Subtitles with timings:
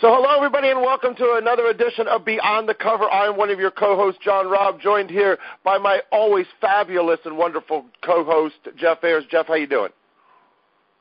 [0.00, 3.04] So, hello, everybody, and welcome to another edition of Beyond the Cover.
[3.10, 7.36] I am one of your co-hosts, John Raab, joined here by my always fabulous and
[7.36, 9.24] wonderful co-host, Jeff Ayers.
[9.30, 9.90] Jeff, how you doing?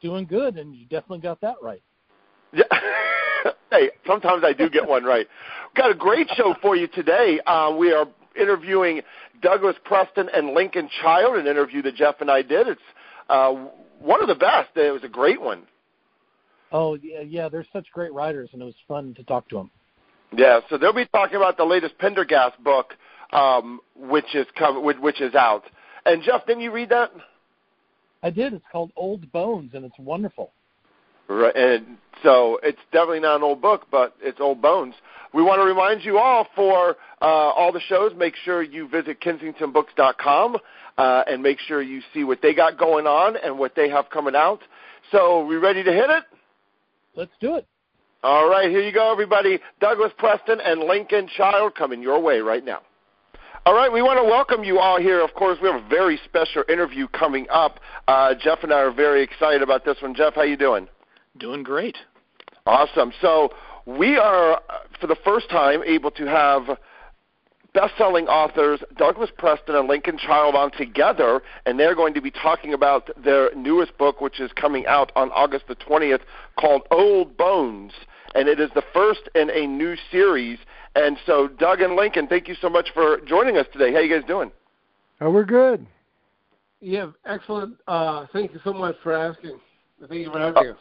[0.02, 1.82] Doing good, and you definitely got that right.
[2.52, 2.64] Yeah.
[3.72, 5.28] hey, sometimes I do get one right.
[5.78, 7.40] Got a great show for you today.
[7.48, 8.06] Uh, we are
[8.38, 9.00] interviewing
[9.42, 12.68] Douglas Preston and Lincoln Child, an interview that Jeff and I did.
[12.68, 12.82] It's
[13.30, 13.54] uh,
[14.02, 14.72] one of the best.
[14.76, 15.64] It was a great one.
[16.72, 19.72] Oh yeah, yeah, they're such great writers, and it was fun to talk to them.
[20.36, 22.94] Yeah, so they'll be talking about the latest Pendergast book,
[23.32, 25.64] um, which is com- which is out.
[26.06, 27.12] And Jeff, didn't you read that?
[28.22, 28.54] I did.
[28.54, 30.52] It's called Old Bones, and it's wonderful.
[31.28, 34.96] Right, and so it's definitely not an old book, but it's old bones.
[35.34, 38.14] We want to remind you all for uh, all the shows.
[38.18, 40.58] Make sure you visit KensingtonBooks.com
[40.98, 44.10] uh, and make sure you see what they got going on and what they have
[44.10, 44.62] coming out.
[45.12, 46.24] So, we ready to hit it?
[47.20, 47.68] Let's do it.
[48.24, 49.60] All right, here you go, everybody.
[49.82, 52.80] Douglas Preston and Lincoln Child coming your way right now.
[53.66, 55.22] All right, we want to welcome you all here.
[55.22, 57.82] Of course, we have a very special interview coming up.
[58.08, 60.16] Uh, Jeff and I are very excited about this one.
[60.16, 60.88] Jeff, how you doing?
[61.38, 61.98] Doing great.
[62.66, 63.12] Awesome.
[63.20, 63.50] So
[63.86, 64.62] we are,
[65.02, 66.78] for the first time, able to have
[67.74, 72.74] best-selling authors Douglas Preston and Lincoln Child on together, and they're going to be talking
[72.74, 76.22] about their newest book, which is coming out on August the 20th,
[76.60, 77.94] called Old Bones,
[78.36, 80.60] and it is the first in a new series.
[80.96, 83.94] And so, Doug and Lincoln, thank you so much for joining us today.
[83.94, 84.52] How you guys doing?
[85.22, 85.86] Oh, we're good.
[86.82, 87.76] Yeah, excellent.
[87.88, 89.60] Uh, thank you so much for asking.
[90.08, 90.78] Thank you for having us.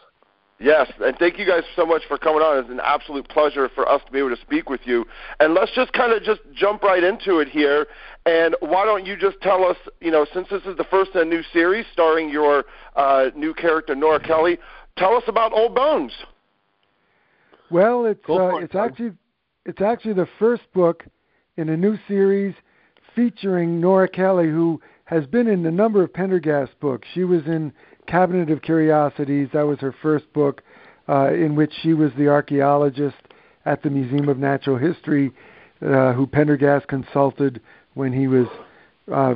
[0.61, 2.59] Yes, and thank you guys so much for coming on.
[2.59, 5.06] It's an absolute pleasure for us to be able to speak with you.
[5.39, 7.87] And let's just kind of just jump right into it here.
[8.27, 11.20] And why don't you just tell us, you know, since this is the first in
[11.20, 12.65] a new series starring your
[12.97, 14.59] uh, new character Nora Kelly,
[14.97, 16.12] tell us about Old Bones.
[17.70, 19.12] Well, it's uh, it's actually
[19.65, 21.05] it's actually the first book
[21.56, 22.55] in a new series
[23.15, 27.06] featuring Nora Kelly, who has been in a number of Pendergast books.
[27.15, 27.72] She was in
[28.09, 29.49] Cabinet of Curiosities.
[29.53, 30.63] That was her first book,
[31.09, 33.17] uh, in which she was the archaeologist
[33.65, 35.31] at the Museum of Natural History,
[35.83, 37.61] uh, who Pendergast consulted
[37.95, 38.47] when he was
[39.13, 39.35] uh,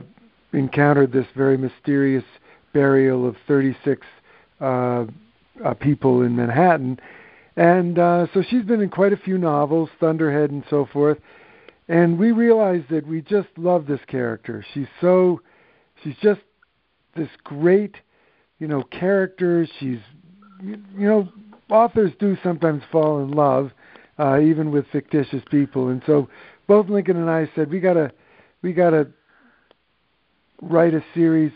[0.53, 2.25] encountered this very mysterious
[2.73, 4.07] burial of 36
[4.61, 5.05] uh,
[5.65, 6.99] uh, people in Manhattan.
[7.57, 11.19] And uh, so she's been in quite a few novels, Thunderhead and so forth.
[11.89, 14.65] And we realized that we just love this character.
[14.73, 15.43] She's so,
[16.03, 16.41] she's just
[17.15, 17.97] this great
[18.63, 19.69] you know, characters.
[19.81, 19.99] She's,
[20.63, 21.29] you know,
[21.69, 23.73] authors do sometimes fall in love,
[24.21, 25.89] uh, even with fictitious people.
[25.89, 26.29] And so,
[26.69, 28.13] both Lincoln and I said we gotta,
[28.63, 29.09] we gotta
[30.61, 31.51] write a series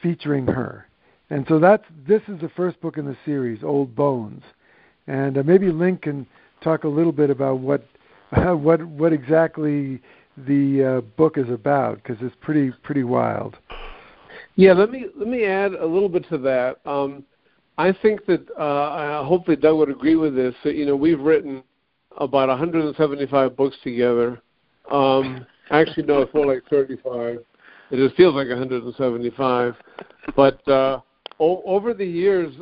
[0.00, 0.86] featuring her.
[1.30, 4.44] And so that's this is the first book in the series, Old Bones.
[5.08, 6.28] And uh, maybe Lincoln
[6.62, 7.84] talk a little bit about what
[8.30, 10.00] uh, what what exactly
[10.36, 13.56] the uh, book is about because it's pretty pretty wild.
[14.56, 16.78] Yeah, let me let me add a little bit to that.
[16.86, 17.24] Um,
[17.76, 20.54] I think that uh, hopefully Doug would agree with this.
[20.62, 21.62] That, you know, we've written
[22.18, 24.40] about 175 books together.
[24.92, 27.38] Um, actually, no, it's more like 35.
[27.90, 29.74] It just feels like 175.
[30.36, 31.00] But uh,
[31.40, 32.54] o- over the years,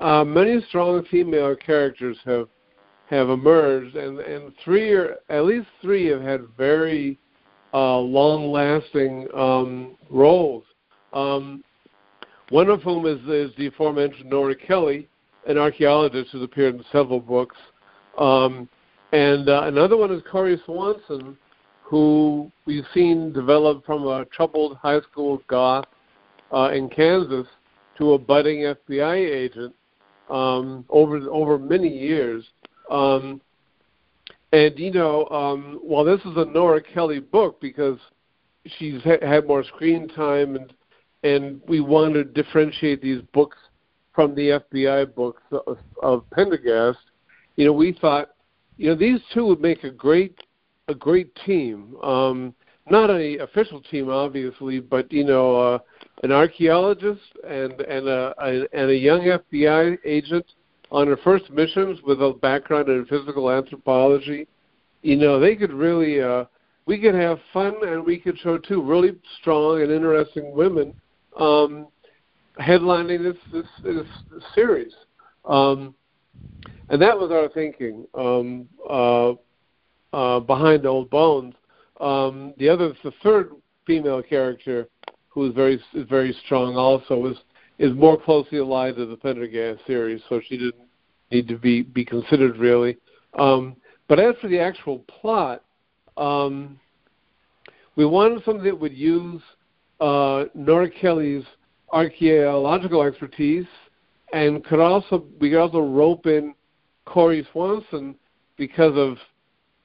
[0.00, 2.48] uh, many strong female characters have
[3.10, 7.18] have emerged, and and three or at least three have had very
[7.72, 10.64] uh, long-lasting um, roles.
[11.14, 11.64] Um,
[12.50, 15.08] one of whom is, is the aforementioned Nora Kelly,
[15.46, 17.56] an archaeologist who's appeared in several books.
[18.18, 18.68] Um,
[19.12, 21.38] and uh, another one is Corrie Swanson,
[21.82, 25.86] who we've seen develop from a troubled high school goth
[26.52, 27.46] uh, in Kansas
[27.98, 29.74] to a budding FBI agent
[30.28, 32.44] um, over over many years.
[32.90, 33.40] Um,
[34.52, 37.98] and you know, um, while this is a Nora Kelly book because
[38.78, 40.72] she's ha- had more screen time and
[41.24, 43.56] and we want to differentiate these books
[44.14, 46.98] from the FBI books of, of Pendergast.
[47.56, 48.30] You know, we thought,
[48.76, 50.38] you know, these two would make a great
[50.88, 51.96] a great team.
[52.02, 52.54] Um,
[52.90, 55.78] not an official team, obviously, but you know, uh,
[56.22, 60.44] an archaeologist and and a, a and a young FBI agent
[60.90, 64.46] on her first missions with a background in physical anthropology.
[65.00, 66.44] You know, they could really uh,
[66.84, 70.94] we could have fun and we could show two really strong and interesting women
[71.38, 71.88] um,
[72.60, 74.06] headlining this this, this,
[74.54, 74.92] series,
[75.44, 75.94] um,
[76.88, 79.32] and that was our thinking um, uh,
[80.12, 81.54] uh, behind Old Bones.
[82.00, 83.52] Um, the other, the third
[83.86, 84.88] female character,
[85.28, 87.36] who is very is very strong, also is
[87.78, 90.88] is more closely aligned to the Pendergast series, so she didn't
[91.30, 92.96] need to be be considered really.
[93.38, 93.76] Um,
[94.08, 95.62] but as for the actual plot,
[96.16, 96.78] um,
[97.96, 99.42] we wanted something that would use
[100.04, 101.44] uh, Nora Kelly's
[101.92, 103.66] archaeological expertise,
[104.32, 106.54] and could also we could also rope in
[107.06, 108.14] Corrie Swanson
[108.56, 109.16] because of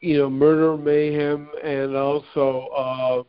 [0.01, 3.23] you know murder, mayhem, and also uh,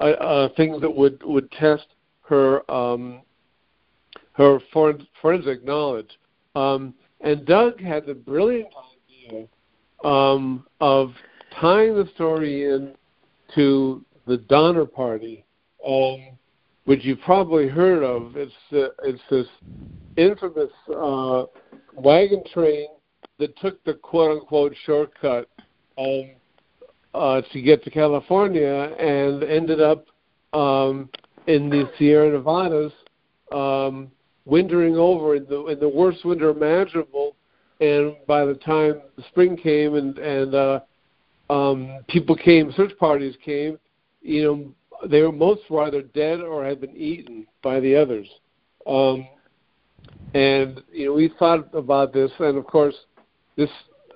[0.00, 1.86] uh, uh, things that would would test
[2.22, 3.22] her um,
[4.32, 6.18] her forensic knowledge.
[6.54, 8.68] Um, and Doug had the brilliant
[9.26, 9.48] idea
[10.04, 11.12] um, of
[11.60, 12.94] tying the story in
[13.56, 15.44] to the Donner Party,
[15.88, 16.38] um,
[16.84, 18.36] which you've probably heard of.
[18.36, 19.46] It's uh, it's this
[20.16, 21.44] infamous uh,
[21.94, 22.88] wagon train
[23.38, 25.48] that took the quote unquote shortcut
[25.96, 26.30] um,
[27.14, 30.06] uh, to get to California and ended up
[30.52, 31.08] um,
[31.46, 32.92] in the Sierra Nevadas,
[33.52, 34.10] um,
[34.44, 37.34] wintering over in the in the worst winter imaginable.
[37.80, 40.80] And by the time spring came and and uh,
[41.48, 43.78] um, people came, search parties came,
[44.20, 44.74] you know,
[45.06, 48.28] they were most were either dead or had been eaten by the others.
[48.86, 49.28] Um,
[50.34, 52.94] and you know, we thought about this, and of course,
[53.56, 53.70] this,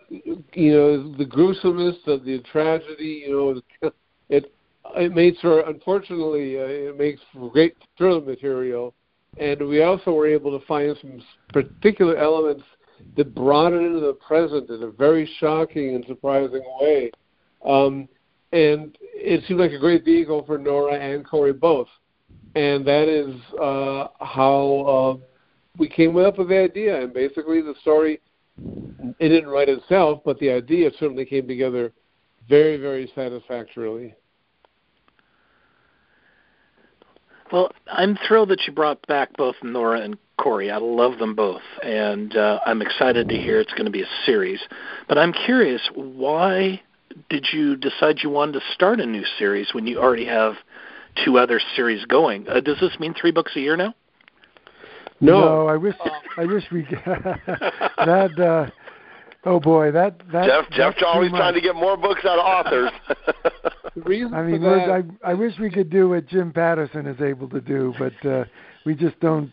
[0.08, 3.24] you know, the gruesomeness of the tragedy.
[3.26, 3.90] You know,
[4.28, 4.52] it
[4.96, 8.94] it makes for unfortunately uh, it makes for great thriller material,
[9.38, 12.64] and we also were able to find some particular elements
[13.16, 17.10] that brought it into the present in a very shocking and surprising way.
[17.66, 18.08] Um,
[18.52, 21.88] and it seemed like a great vehicle for Nora and Corrie both.
[22.54, 25.26] And that is uh, how uh,
[25.78, 27.02] we came up with the idea.
[27.02, 28.20] And basically, the story
[29.18, 31.92] it didn't write itself, but the idea certainly came together
[32.48, 34.14] very, very satisfactorily.
[37.50, 40.70] Well, I'm thrilled that you brought back both Nora and Corrie.
[40.70, 44.08] I love them both, and uh, I'm excited to hear it's going to be a
[44.24, 44.60] series.
[45.06, 46.80] But I'm curious, why
[47.28, 50.54] did you decide you wanted to start a new series when you already have
[51.24, 52.48] two other series going?
[52.48, 53.94] Uh, does this mean three books a year now?
[55.20, 55.94] No, no I wish
[56.36, 58.38] I wish we that.
[58.38, 58.70] Uh,
[59.44, 60.46] oh boy, that that.
[60.46, 62.90] Jeff Jeff's always trying to get more books out of authors.
[63.94, 67.20] the reason I mean, that, I I wish we could do what Jim Patterson is
[67.20, 68.44] able to do, but uh,
[68.84, 69.52] we just don't.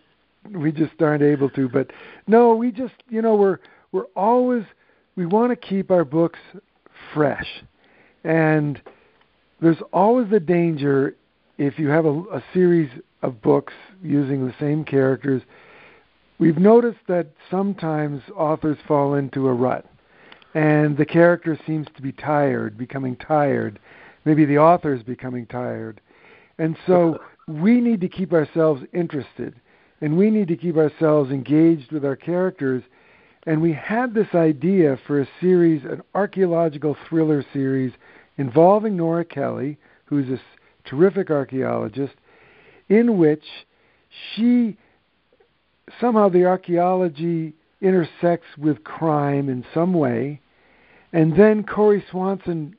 [0.52, 1.70] We just aren't able to.
[1.70, 1.92] But
[2.26, 3.60] no, we just you know we're
[3.92, 4.64] we're always
[5.16, 6.40] we want to keep our books
[7.14, 7.48] fresh.
[8.24, 8.82] And
[9.62, 11.16] there's always the danger
[11.58, 12.90] if you have a, a series
[13.22, 15.42] of books using the same characters.
[16.40, 19.86] We've noticed that sometimes authors fall into a rut,
[20.54, 23.80] and the character seems to be tired, becoming tired.
[24.24, 26.00] Maybe the author is becoming tired.
[26.58, 29.60] And so we need to keep ourselves interested,
[30.00, 32.84] and we need to keep ourselves engaged with our characters
[33.46, 37.94] and we had this idea for a series, an archaeological thriller series
[38.38, 40.40] involving Nora Kelly, who's a
[40.88, 42.14] terrific archaeologist,
[42.90, 43.44] in which
[44.34, 44.78] she
[46.00, 50.42] somehow the archaeology intersects with crime in some way,
[51.14, 52.76] and then Corrie Swanson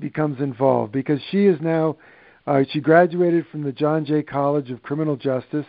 [0.00, 1.96] becomes involved because she is now
[2.46, 5.66] uh, she graduated from the John Jay College of Criminal Justice.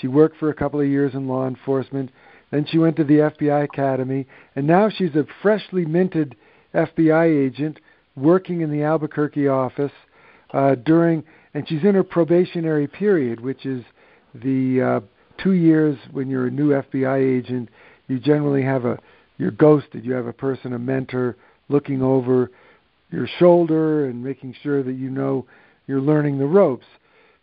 [0.00, 2.10] She worked for a couple of years in law enforcement.
[2.56, 6.36] Then she went to the FBI Academy, and now she's a freshly minted
[6.72, 7.78] FBI agent
[8.16, 9.92] working in the Albuquerque office
[10.54, 11.22] uh, during,
[11.52, 13.84] and she's in her probationary period, which is
[14.34, 15.00] the uh,
[15.36, 17.68] two years when you're a new FBI agent.
[18.08, 18.98] You generally have a,
[19.36, 20.02] you're ghosted.
[20.06, 21.36] You have a person, a mentor,
[21.68, 22.50] looking over
[23.10, 25.44] your shoulder and making sure that you know
[25.86, 26.86] you're learning the ropes.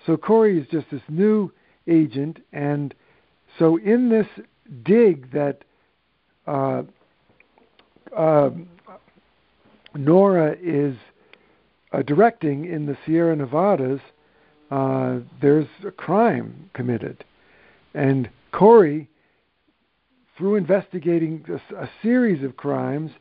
[0.08, 1.52] So Corrie is just this new
[1.88, 2.96] agent, and
[3.60, 4.26] so in this
[4.84, 5.64] dig that
[6.48, 6.84] uh,
[8.16, 8.50] uh,
[9.96, 10.96] Nora is
[11.92, 14.02] uh, directing in the Sierra Nevadas,
[14.72, 17.24] uh, there's a crime committed.
[17.94, 19.10] And Corrie,
[20.38, 23.12] through investigating a, a series of crimes,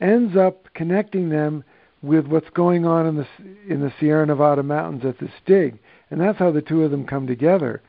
[0.00, 1.64] ends up connecting them
[2.02, 3.26] with what's going on in the
[3.68, 5.78] in the Sierra Nevada mountains at this dig,
[6.10, 7.80] and that's how the two of them come together.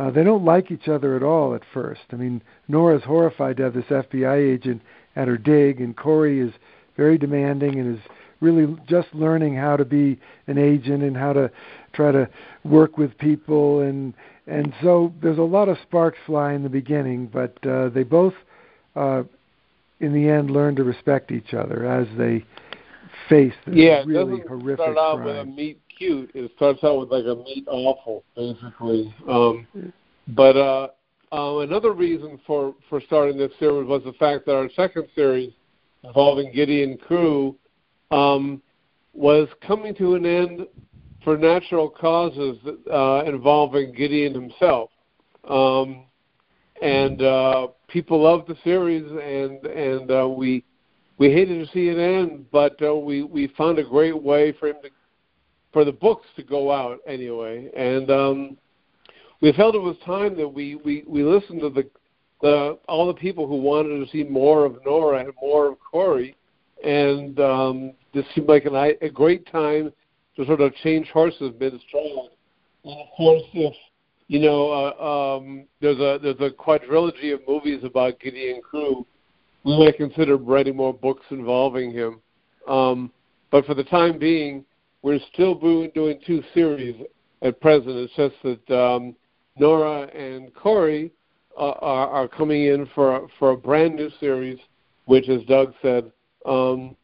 [0.00, 2.00] Uh, they don't like each other at all at first.
[2.10, 4.80] I mean, Nora's horrified to have this FBI agent
[5.14, 6.52] at her dig, and Corrie is
[6.96, 8.02] very demanding and is
[8.40, 11.50] really just learning how to be an agent and how to
[11.92, 12.26] try to
[12.64, 14.14] work with people and
[14.46, 18.34] and so there's a lot of sparks fly in the beginning, but uh, they both
[18.96, 19.22] uh,
[20.00, 22.42] in the end learn to respect each other as they
[23.28, 25.26] face this yeah, really horrific start out crime.
[25.26, 26.30] with a meet cute.
[26.34, 29.14] It starts out with like a meat awful, basically.
[29.28, 29.66] Um,
[30.28, 30.88] but uh,
[31.32, 35.52] uh, another reason for for starting this series was the fact that our second series
[36.02, 37.56] involving Gideon Crew
[38.10, 38.62] um,
[39.12, 40.66] was coming to an end
[41.22, 42.56] for natural causes
[42.90, 44.90] uh, involving Gideon himself.
[45.48, 46.04] Um,
[46.80, 50.64] and uh, people loved the series, and and uh, we
[51.18, 54.68] we hated to see it end, but uh, we we found a great way for
[54.68, 54.88] him to
[55.72, 58.56] for the books to go out anyway, and um,
[59.40, 61.88] we felt it was time that we we we listened to the
[62.42, 66.36] the all the people who wanted to see more of Nora and more of Corrie,
[66.84, 69.92] and um, this seemed like an, a great time
[70.36, 72.30] to sort of change horses mid-stride.
[72.84, 73.74] And of course, if
[74.28, 79.06] you know, uh, um, there's a there's a quadrilogy of movies about Gideon Crew.
[79.64, 82.20] We might consider writing more books involving him.
[82.66, 83.10] Um,
[83.50, 84.64] but for the time being,
[85.02, 86.96] we're still doing two series
[87.42, 87.96] at present.
[87.96, 89.14] It's just that um,
[89.58, 91.10] Nora and Corrie
[91.58, 94.58] uh, are, are coming in for for a brand new series,
[95.06, 96.12] which, as Doug said,
[96.46, 96.96] um,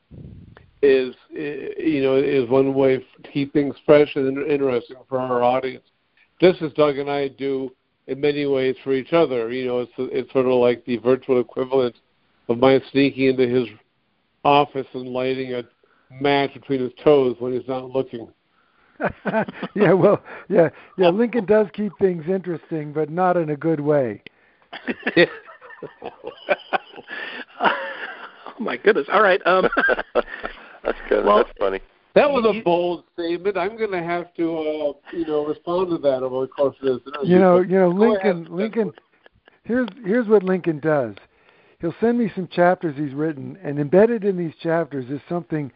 [0.82, 5.84] is you know is one way to keep things fresh and interesting for our audience
[6.40, 7.72] just as Doug and I do
[8.06, 9.50] in many ways for each other.
[9.52, 11.96] You know, it's it's sort of like the virtual equivalent
[12.48, 13.68] of my sneaking into his
[14.44, 15.62] office and lighting a
[16.10, 18.28] match between his toes when he's not looking.
[19.75, 21.08] yeah, well, yeah, yeah.
[21.08, 24.22] Lincoln does keep things interesting, but not in a good way.
[27.60, 27.70] oh
[28.58, 29.06] my goodness!
[29.12, 29.44] All right.
[29.46, 29.68] Um,
[30.82, 31.25] That's good.
[31.25, 31.80] Well, That's funny.
[32.14, 33.58] That was a bold statement.
[33.58, 36.86] I'm going to have to, uh, you know, respond to that over the course of
[36.86, 37.34] this interview.
[37.34, 38.46] You know, you know, Lincoln.
[38.48, 38.92] Lincoln.
[39.64, 41.14] Here's here's what Lincoln does.
[41.80, 45.70] He'll send me some chapters he's written, and embedded in these chapters is something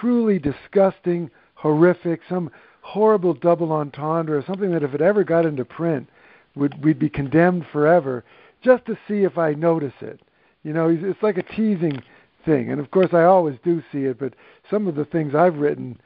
[0.00, 2.50] truly disgusting, horrific, some
[2.82, 6.08] horrible double entendre, something that if it ever got into print,
[6.54, 8.24] would we'd be condemned forever,
[8.62, 10.20] just to see if I notice it.
[10.62, 12.02] You know, it's like a teasing
[12.44, 12.70] thing.
[12.70, 14.34] And of course, I always do see it, but
[14.70, 16.00] some of the things I've written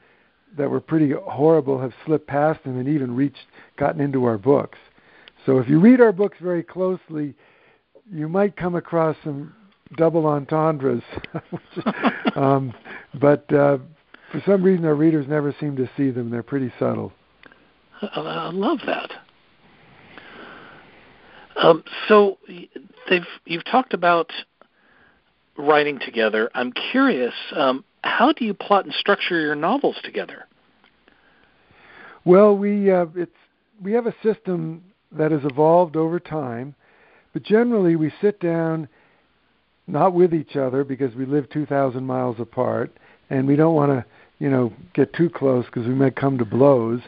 [0.57, 3.45] that were pretty horrible have slipped past him and even reached,
[3.77, 4.77] gotten into our books.
[5.45, 7.35] So if you read our books very closely,
[8.11, 9.53] you might come across some
[9.95, 11.03] double entendres.
[12.35, 12.73] um,
[13.19, 13.77] but uh,
[14.31, 16.29] for some reason, our readers never seem to see them.
[16.29, 17.13] They're pretty subtle.
[18.01, 19.11] I love that.
[21.55, 22.37] Um, so
[23.09, 24.31] they've you've talked about
[25.57, 30.45] writing together, I'm curious, um, how do you plot and structure your novels together?
[32.25, 33.31] Well, we uh, it's
[33.81, 36.75] we have a system that has evolved over time,
[37.33, 38.87] but generally we sit down
[39.87, 42.91] not with each other because we live 2,000 miles apart,
[43.29, 44.05] and we don't want to
[44.39, 47.01] you know get too close because we might come to blows.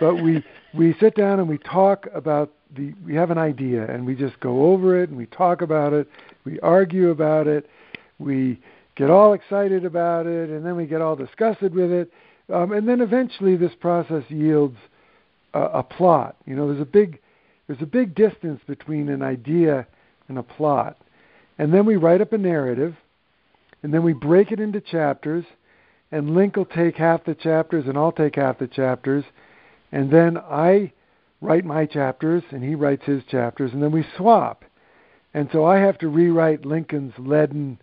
[0.00, 0.44] But we
[0.74, 4.38] we sit down and we talk about the we have an idea and we just
[4.40, 6.08] go over it and we talk about it,
[6.44, 7.68] we argue about it,
[8.18, 8.60] we
[8.96, 12.12] get all excited about it, and then we get all disgusted with it,
[12.52, 14.76] um, and then eventually this process yields
[15.54, 16.36] a, a plot.
[16.46, 17.20] You know, there's a big
[17.66, 19.86] there's a big distance between an idea
[20.28, 20.98] and a plot,
[21.58, 22.96] and then we write up a narrative,
[23.82, 25.44] and then we break it into chapters,
[26.10, 29.24] and Link will take half the chapters, and I'll take half the chapters,
[29.92, 30.92] and then I
[31.40, 34.64] write my chapters, and he writes his chapters, and then we swap.
[35.34, 37.78] And so I have to rewrite Lincoln's leaden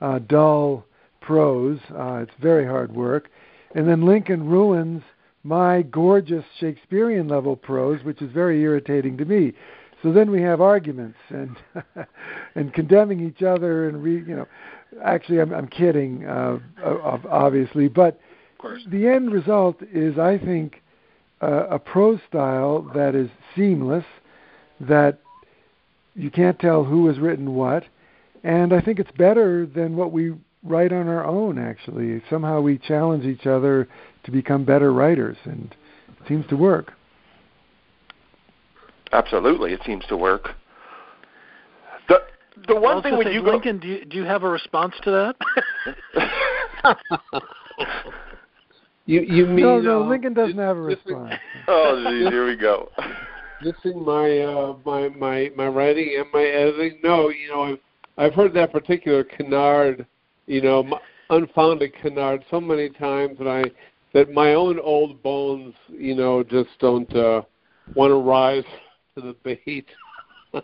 [0.00, 0.84] uh, dull
[1.20, 1.78] prose.
[1.90, 3.30] Uh, it's very hard work.
[3.74, 5.02] And then Lincoln ruins
[5.44, 9.54] my gorgeous Shakespearean level prose, which is very irritating to me.
[10.02, 11.56] So then we have arguments and
[12.54, 14.46] and condemning each other and re, you know,
[15.02, 16.58] actually I'm I'm kidding, uh,
[17.28, 18.20] obviously, but
[18.90, 20.82] the end result is I think
[21.40, 24.04] uh, a prose style that is seamless,
[24.80, 25.18] that
[26.14, 27.84] you can't tell who has written what,
[28.42, 31.58] and I think it's better than what we write on our own.
[31.58, 33.88] Actually, somehow we challenge each other
[34.24, 35.74] to become better writers, and
[36.08, 36.92] it seems to work.
[39.12, 40.50] Absolutely, it seems to work.
[42.08, 42.20] The
[42.66, 44.94] the one well, thing when you Lincoln, go, do you, do you have a response
[45.04, 45.36] to that?
[49.06, 51.34] you you mean no no uh, Lincoln doesn't have a response.
[51.68, 52.90] oh, geez, here we go.
[53.62, 57.00] Missing my uh, my my my writing and my editing.
[57.02, 57.78] No, you know I've
[58.18, 60.06] I've heard that particular canard,
[60.46, 60.98] you know,
[61.30, 63.64] unfounded canard so many times that I
[64.14, 67.42] that my own old bones, you know, just don't uh,
[67.94, 68.64] want to rise
[69.20, 69.86] to the bait.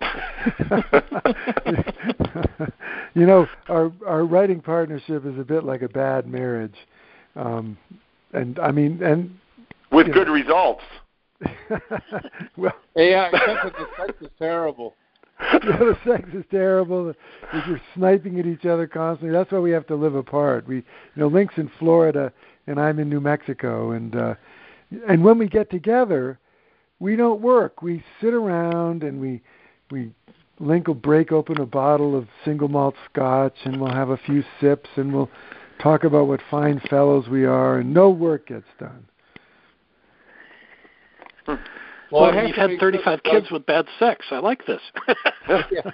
[3.15, 6.77] you know, our our writing partnership is a bit like a bad marriage,
[7.37, 7.77] um,
[8.33, 9.37] and I mean, and
[9.93, 10.33] with good know.
[10.33, 10.83] results.
[12.57, 14.95] well, yeah, except that the sex is terrible.
[15.53, 17.13] you know, the sex is terrible.
[17.67, 19.37] You're sniping at each other constantly.
[19.37, 20.67] That's why we have to live apart.
[20.67, 20.83] We, you
[21.17, 22.33] know, Link's in Florida
[22.67, 24.35] and I'm in New Mexico, and uh,
[25.09, 26.39] and when we get together,
[27.05, 27.83] we don't work.
[27.83, 29.43] We sit around and we
[29.91, 30.11] we
[30.59, 34.43] Link will break open a bottle of single malt scotch and we'll have a few
[34.59, 35.29] sips and we'll
[35.83, 39.05] talk about what fine fellows we are and no work gets done.
[41.47, 41.59] Well,
[42.11, 44.25] well you've had 35 sure kids with bad sex.
[44.31, 44.81] I like this.
[45.49, 45.91] yeah.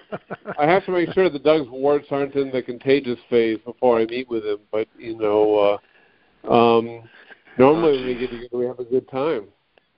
[0.59, 4.05] I have to make sure that Doug's warts aren't in the contagious phase before I
[4.05, 4.59] meet with him.
[4.71, 5.81] But you know,
[6.45, 7.03] uh, um,
[7.59, 9.49] normally when we get together, we have a good time.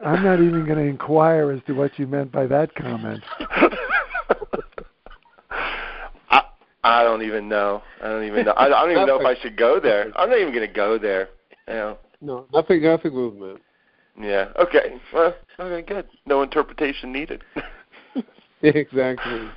[0.05, 3.23] I'm not even going to inquire as to what you meant by that comment.
[6.31, 6.43] I
[6.85, 7.83] I don't even know.
[8.03, 8.53] I don't even know.
[8.53, 10.11] I, I don't even know if I should go there.
[10.17, 11.29] I'm not even going to go there.
[11.69, 11.99] You know.
[12.21, 12.83] No, nothing.
[12.83, 13.61] Nothing movement.
[14.21, 14.49] Yeah.
[14.59, 15.01] Okay.
[15.15, 15.35] Well.
[15.61, 15.83] Okay.
[15.83, 16.07] Good.
[16.27, 17.45] No interpretation needed.
[18.63, 19.49] exactly.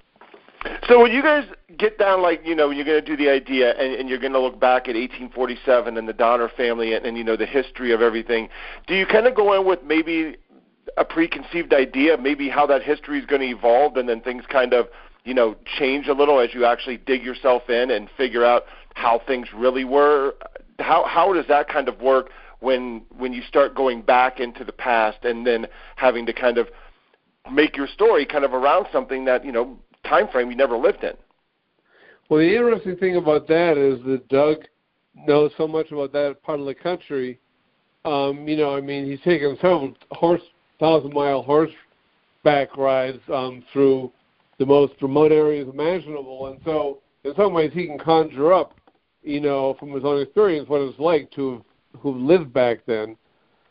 [0.87, 1.45] So when you guys
[1.77, 4.33] get down, like you know, you're going to do the idea, and, and you're going
[4.33, 7.91] to look back at 1847 and the Donner family, and, and you know the history
[7.91, 8.49] of everything.
[8.87, 10.37] Do you kind of go in with maybe
[10.97, 14.73] a preconceived idea, maybe how that history is going to evolve, and then things kind
[14.73, 14.87] of
[15.23, 19.21] you know change a little as you actually dig yourself in and figure out how
[19.27, 20.35] things really were?
[20.79, 22.29] How how does that kind of work?
[22.61, 25.67] when when you start going back into the past and then
[25.97, 26.67] having to kind of
[27.51, 31.03] make your story kind of around something that you know time frame you never lived
[31.03, 31.13] in.
[32.29, 34.57] Well, the interesting thing about that is that Doug
[35.27, 37.39] knows so much about that part of the country.
[38.03, 40.41] Um, you know, I mean, he's taken several horse
[40.79, 44.11] thousand mile horseback rides um, through
[44.57, 48.73] the most remote areas imaginable, and so in some ways he can conjure up,
[49.23, 51.63] you know, from his own experience what it's like to
[52.03, 53.15] have lived back then,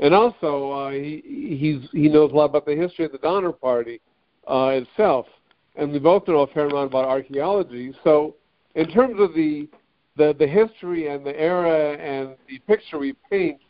[0.00, 1.22] and also uh, he
[1.58, 4.00] he's he knows a lot about the history of the Donner Party
[4.48, 5.26] uh, itself,
[5.76, 7.94] and we both know a fair amount about archaeology.
[8.04, 8.36] So,
[8.74, 9.68] in terms of the
[10.16, 13.60] the the history and the era and the picture we paint,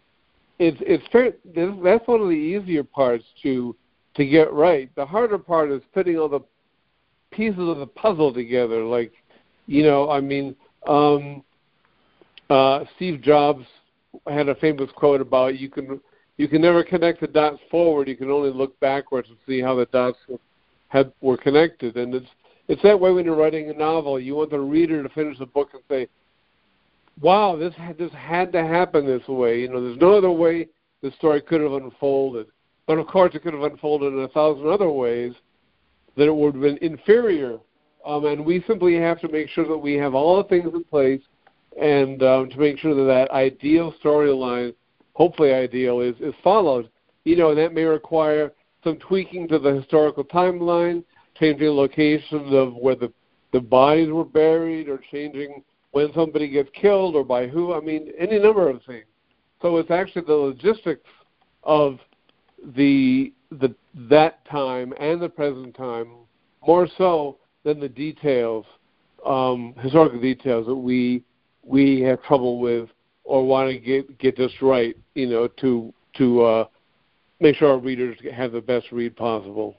[0.59, 1.33] it's it's fair.
[1.55, 3.75] That's one of the easier parts to
[4.17, 4.95] to get right.
[4.95, 6.40] The harder part is putting all the
[7.31, 8.85] pieces of the puzzle together.
[8.85, 9.12] Like,
[9.67, 10.55] you know, I mean,
[10.87, 11.43] um,
[12.51, 13.64] uh, Steve Jobs
[14.29, 16.01] had a famous quote about you can
[16.37, 18.09] you can never connect the dots forward.
[18.09, 20.19] You can only look backwards and see how the dots
[20.94, 21.96] had were connected.
[21.96, 22.28] And it's
[22.68, 24.18] it's that way when you're writing a novel.
[24.18, 26.09] You want the reader to finish the book and say,
[27.20, 30.68] "Wow, this had, this had to happen this way." You know, there's no other way
[31.02, 32.46] the story could have unfolded.
[32.87, 35.35] But of course, it could have unfolded in a thousand other ways
[36.16, 37.59] that it would have been inferior.
[38.07, 40.85] Um, and we simply have to make sure that we have all the things in
[40.85, 41.22] place
[41.80, 44.74] and um, to make sure that that ideal storyline,
[45.14, 46.88] hopefully ideal, is is followed.
[47.24, 48.52] You know, and that may require
[48.85, 51.03] some tweaking to the historical timeline,
[51.38, 53.12] changing locations of where the
[53.53, 57.73] the bodies were buried, or changing when somebody gets killed or by who.
[57.73, 59.05] I mean, any number of things.
[59.62, 61.09] So it's actually the logistics
[61.62, 61.99] of
[62.77, 66.09] the the that time and the present time
[66.66, 68.66] more so than the details,
[69.25, 71.23] um, historical details that we
[71.62, 72.88] we have trouble with
[73.25, 76.64] or want to get get this right, you know, to to uh,
[77.40, 79.77] make sure our readers have the best read possible.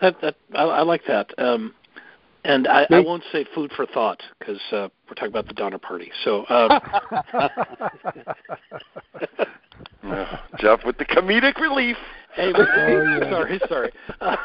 [0.00, 1.74] That that I, I like that, um,
[2.44, 5.78] and I, I won't say food for thought because uh, we're talking about the Donner
[5.78, 6.10] Party.
[6.24, 6.80] So, uh,
[10.58, 11.96] Jeff with the comedic relief.
[12.34, 13.30] Hey, oh, yeah.
[13.30, 13.92] sorry, sorry.
[14.20, 14.36] Uh,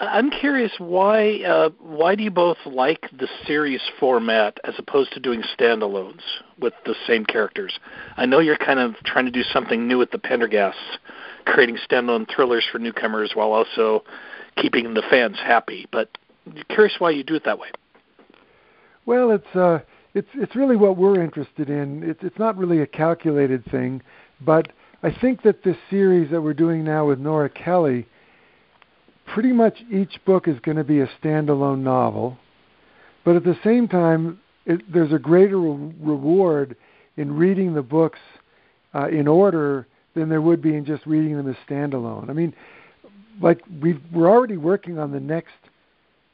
[0.00, 5.20] I'm curious why uh, why do you both like the series format as opposed to
[5.20, 6.20] doing standalones
[6.58, 7.78] with the same characters?
[8.16, 10.98] I know you're kind of trying to do something new with the Pendergasts,
[11.44, 14.04] creating standalone thrillers for newcomers while also
[14.56, 15.86] keeping the fans happy.
[15.92, 17.68] But I'm curious why you do it that way.
[19.06, 19.80] Well, it's uh,
[20.14, 22.02] it's it's really what we're interested in.
[22.02, 24.02] It's it's not really a calculated thing,
[24.40, 28.06] but I think that this series that we're doing now with Nora Kelly
[29.26, 32.38] pretty much each book is going to be a standalone novel,
[33.24, 36.76] but at the same time, it, there's a greater re- reward
[37.16, 38.18] in reading the books
[38.94, 42.30] uh, in order than there would be in just reading them as standalone.
[42.30, 42.54] I mean,
[43.40, 45.54] like we we're already working on the next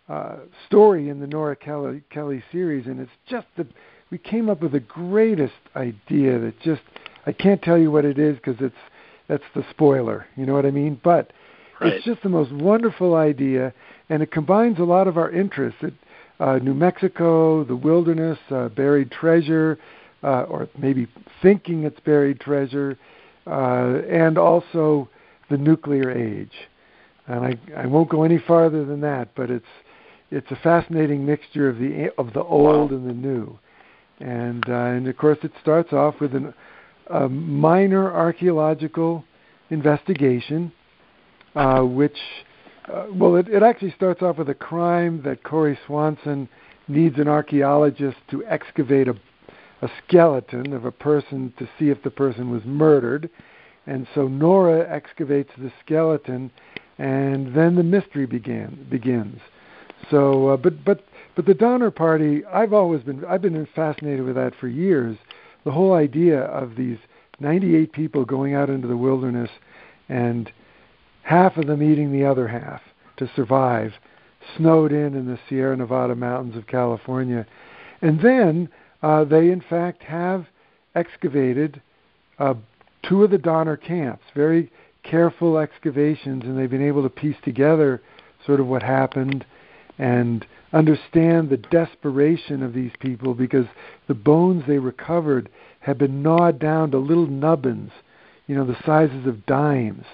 [0.08, 3.66] uh, story in the Nora Kelly, Kelly series, and it's just the
[4.10, 6.82] we came up with the greatest idea that just
[7.26, 8.74] I can't tell you what it is because it's
[9.28, 10.26] that's the spoiler.
[10.36, 11.00] You know what I mean?
[11.02, 11.32] But
[11.80, 11.94] Right.
[11.94, 13.72] It's just the most wonderful idea,
[14.10, 15.78] and it combines a lot of our interests.
[15.82, 15.94] It,
[16.38, 19.78] uh, New Mexico, the wilderness, uh, buried treasure,
[20.22, 21.06] uh, or maybe
[21.42, 22.98] thinking it's buried treasure,
[23.46, 25.08] uh, and also
[25.50, 26.52] the nuclear age.
[27.26, 29.64] And I, I won't go any farther than that, but it's
[30.30, 32.96] it's a fascinating mixture of the of the old wow.
[32.96, 33.58] and the new.
[34.20, 36.52] And uh, and of course it starts off with an,
[37.08, 39.24] a minor archaeological
[39.70, 40.72] investigation,
[41.54, 42.16] uh, which
[42.92, 46.48] uh, well it, it actually starts off with a crime that Corrie Swanson
[46.88, 49.14] needs an archaeologist to excavate a
[49.82, 53.30] a skeleton of a person to see if the person was murdered.
[53.86, 56.50] And so Nora excavates the skeleton,
[56.98, 59.40] and then the mystery began begins.
[60.10, 64.36] So, uh, but but but the Donner Party, I've always been I've been fascinated with
[64.36, 65.16] that for years.
[65.64, 66.98] The whole idea of these
[67.38, 69.50] 98 people going out into the wilderness,
[70.08, 70.50] and
[71.30, 72.80] half of them eating the other half
[73.16, 73.92] to survive,
[74.56, 77.46] snowed in in the Sierra Nevada mountains of California,
[78.02, 78.68] and then
[79.00, 80.46] uh, they in fact have
[80.96, 81.80] excavated
[82.40, 82.54] uh,
[83.08, 84.72] two of the Donner camps, very
[85.04, 88.02] careful excavations, and they've been able to piece together
[88.44, 89.46] sort of what happened
[89.98, 93.66] and understand the desperation of these people because
[94.08, 97.92] the bones they recovered had been gnawed down to little nubbins,
[98.48, 100.06] you know, the sizes of dimes.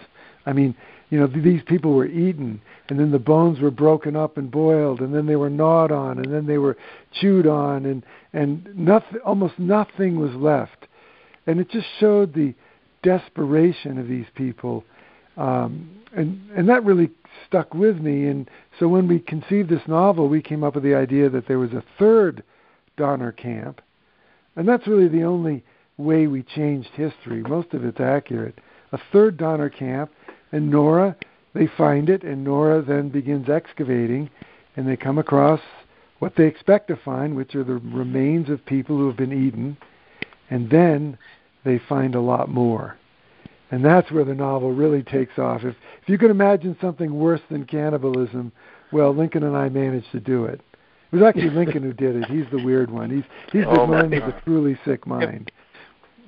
[0.44, 0.76] I mean,
[1.11, 5.01] you know, these people were eaten, and then the bones were broken up and boiled,
[5.01, 6.77] and then they were gnawed on, and then they were
[7.12, 10.88] chewed on, and and nothing, almost nothing was left,
[11.47, 12.55] and it just showed the
[13.03, 14.85] desperation of these people,
[15.37, 17.11] um, and and that really
[17.47, 18.27] stuck with me.
[18.27, 21.61] And so when we conceived this novel, we came up with the idea that there
[21.61, 22.42] was a third
[22.97, 23.81] Donner camp,
[24.57, 25.62] and that's really the only
[25.99, 27.42] way we changed history.
[27.42, 28.59] Most of it's accurate.
[28.92, 30.11] A third Donner camp
[30.57, 31.14] and Nora,
[31.55, 34.31] they find it, and Nora then begins excavating,
[34.75, 35.61] and they come across
[36.19, 39.77] what they expect to find, which are the remains of people who have been eaten,
[40.49, 41.19] and then
[41.64, 42.97] they find a lot more.
[43.71, 45.62] And that's where the novel really takes off.
[45.62, 48.53] If, if you can imagine something worse than cannibalism,
[48.92, 50.61] well, Lincoln and I managed to do it.
[51.12, 52.31] It was actually Lincoln who did it.
[52.31, 53.11] He's the weird one.
[53.11, 55.51] He's he's oh the oh man with a truly sick mind.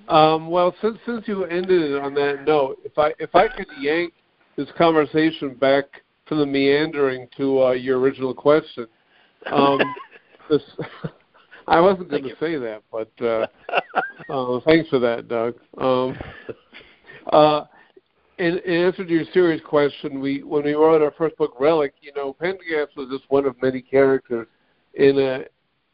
[0.09, 3.67] Um, well, since since you ended it on that note, if I if I could
[3.79, 4.15] yank
[4.57, 5.85] this conversation back
[6.27, 8.87] from the meandering to uh, your original question,
[9.47, 9.79] um,
[10.51, 10.63] this
[11.69, 13.47] I wasn't going to say that, but uh,
[14.31, 15.57] uh, thanks for that, Doug.
[15.77, 16.19] Um,
[17.31, 17.65] uh,
[18.39, 21.93] in, in answer to your serious question, we when we wrote our first book, Relic,
[22.01, 24.47] you know, Pendergast was just one of many characters
[24.95, 25.45] in a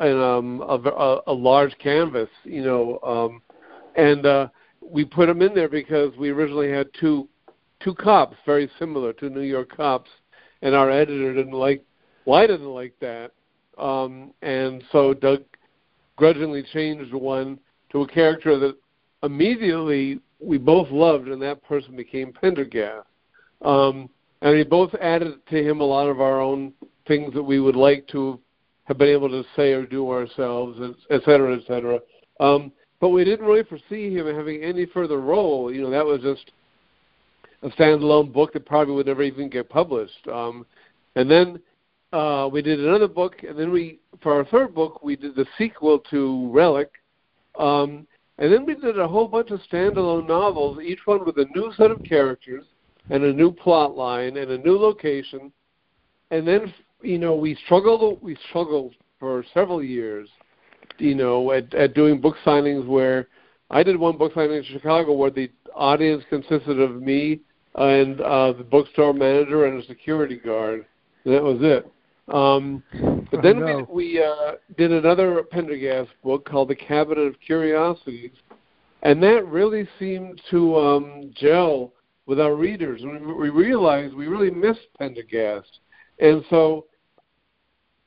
[0.04, 3.00] in um, a, a large canvas, you know.
[3.02, 3.42] Um,
[3.96, 4.48] and uh,
[4.80, 7.28] we put them in there because we originally had two
[7.80, 10.10] two cops, very similar, two New York cops,
[10.62, 11.84] and our editor didn't like.
[12.30, 13.32] I didn't like that,
[13.76, 15.42] um, and so Doug
[16.16, 17.58] grudgingly changed one
[17.90, 18.76] to a character that
[19.22, 23.06] immediately we both loved, and that person became Pendergast.
[23.62, 24.08] Um,
[24.42, 26.72] and we both added to him a lot of our own
[27.06, 28.38] things that we would like to
[28.84, 30.78] have been able to say or do ourselves,
[31.10, 31.98] et cetera, et cetera.
[32.40, 32.72] Um,
[33.04, 35.70] but we didn't really foresee him having any further role.
[35.70, 36.52] You know, that was just
[37.60, 40.26] a standalone book that probably would never even get published.
[40.26, 40.64] Um,
[41.14, 41.60] and then
[42.14, 45.44] uh, we did another book, and then we, for our third book, we did the
[45.58, 46.92] sequel to Relic.
[47.58, 48.06] Um,
[48.38, 51.74] and then we did a whole bunch of standalone novels, each one with a new
[51.76, 52.64] set of characters
[53.10, 55.52] and a new plot line and a new location.
[56.30, 58.22] And then, you know, we struggled.
[58.22, 60.30] We struggled for several years
[60.98, 63.28] you know, at, at doing book signings where
[63.70, 67.40] I did one book signing in Chicago where the audience consisted of me
[67.74, 70.86] and uh, the bookstore manager and a security guard,
[71.24, 71.90] and that was it.
[72.32, 72.82] Um,
[73.30, 78.30] but then we, we uh, did another Pendergast book called The Cabinet of Curiosities,
[79.02, 81.92] and that really seemed to um, gel
[82.26, 83.02] with our readers.
[83.02, 85.80] And we realized we really missed Pendergast,
[86.20, 86.86] and so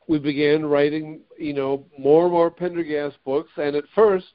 [0.08, 3.52] we began writing, you know, more and more Pendergast books.
[3.58, 4.28] And at first,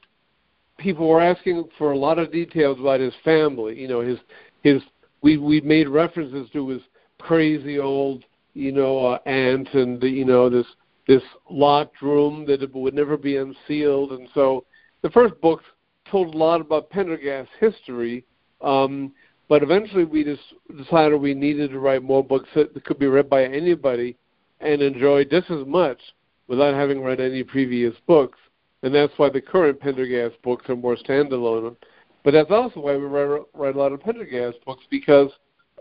[0.77, 3.79] people were asking for a lot of details about his family.
[3.79, 4.19] You know, his
[4.61, 4.81] his
[5.21, 6.81] we we made references to his
[7.19, 10.67] crazy old, you know, uh, aunt and the, you know this
[11.07, 14.11] this locked room that would never be unsealed.
[14.11, 14.65] And so,
[15.01, 15.61] the first book
[16.09, 18.23] told a lot about Pendergast's history.
[18.61, 19.11] Um,
[19.49, 20.41] but eventually, we just
[20.77, 24.15] decided we needed to write more books that could be read by anybody
[24.63, 25.99] and enjoyed just as much
[26.47, 28.39] without having read any previous books.
[28.81, 31.75] And that's why the current Pendergast books are more standalone.
[32.23, 35.29] But that's also why we write, write a lot of Pendergast books because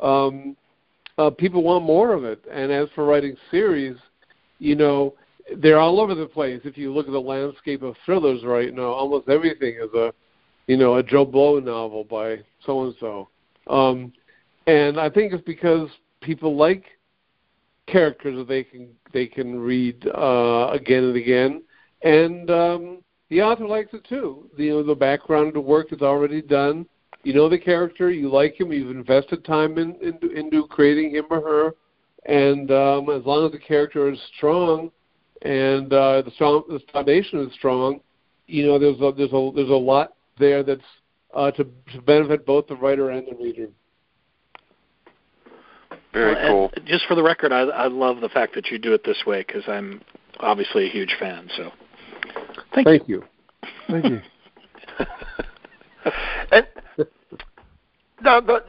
[0.00, 0.56] um,
[1.18, 2.44] uh, people want more of it.
[2.50, 3.96] And as for writing series,
[4.58, 5.14] you know,
[5.58, 6.60] they're all over the place.
[6.64, 10.12] If you look at the landscape of thrillers right now, almost everything is a,
[10.68, 13.28] you know, a Joe Blow novel by so and so.
[14.66, 15.88] And I think it's because
[16.20, 16.84] people like
[17.86, 21.62] characters that they can they can read uh, again and again,
[22.02, 24.48] and um, the author likes it too.
[24.56, 26.86] The, you know, the background work is already done.
[27.24, 31.26] You know the character, you like him, you've invested time in, into, into creating him
[31.30, 31.74] or her,
[32.26, 34.90] and um, as long as the character is strong
[35.42, 38.00] and uh, the strong the foundation is strong,
[38.46, 40.82] you know there's a there's a there's a lot there that's
[41.34, 43.68] uh, to to benefit both the writer and the reader.
[46.12, 46.84] Very well, cool.
[46.84, 49.44] Just for the record, I, I love the fact that you do it this way
[49.46, 50.02] because I'm
[50.40, 51.48] obviously a huge fan.
[51.56, 51.70] So,
[52.74, 53.22] thank, thank you.
[53.22, 53.72] you.
[53.88, 54.20] Thank you.
[56.52, 56.66] and
[58.22, 58.62] now, the